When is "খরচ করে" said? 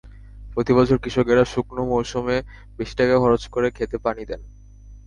3.19-3.67